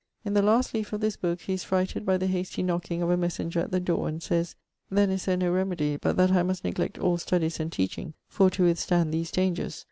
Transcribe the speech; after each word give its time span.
In 0.25 0.33
the 0.33 0.41
last 0.41 0.73
leafe 0.73 0.93
of 0.93 1.01
this 1.01 1.15
booke 1.15 1.41
he 1.41 1.53
is 1.53 1.63
frighted 1.63 2.07
by 2.07 2.17
the 2.17 2.25
hasty 2.25 2.63
knocking 2.63 3.03
of 3.03 3.11
a 3.11 3.15
messenger 3.15 3.59
at 3.59 3.69
the 3.71 3.79
dore 3.79 4.07
and 4.07 4.19
sayes 4.19 4.55
'then 4.89 5.11
is 5.11 5.25
there 5.25 5.37
no 5.37 5.51
remedie 5.51 5.95
but 6.01 6.17
that 6.17 6.31
I 6.31 6.41
must 6.41 6.63
neglect 6.63 6.97
all 6.97 7.19
studies 7.19 7.59
and 7.59 7.71
teaching 7.71 8.15
for 8.27 8.49
to 8.49 8.63
withstand 8.63 9.13
these 9.13 9.29
dangers. 9.29 9.79